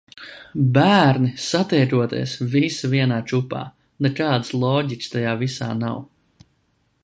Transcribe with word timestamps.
Bērni 0.77 1.33
satiekoties 1.47 2.33
visi 2.55 2.89
vienā 2.95 3.19
čupā, 3.33 3.61
nekādas 4.07 4.53
loģikas 4.65 5.15
tajā 5.17 5.39
visā 5.45 5.73
nav. 5.87 6.05